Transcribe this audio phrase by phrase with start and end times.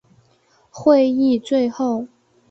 [0.71, 2.07] 会议最后